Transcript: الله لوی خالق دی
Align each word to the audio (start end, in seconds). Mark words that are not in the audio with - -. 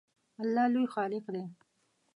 الله 0.41 0.65
لوی 0.73 0.87
خالق 0.93 1.25
دی 1.33 1.45